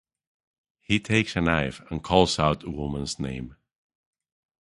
He 0.79 0.99
takes 0.99 1.35
a 1.35 1.41
knife 1.41 1.79
and 1.91 2.03
calls 2.03 2.39
out 2.39 2.61
the 2.61 2.71
woman's 2.71 3.19
name. 3.19 3.55